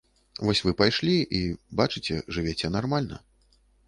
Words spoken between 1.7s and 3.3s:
бачыце, жывяце нармальна.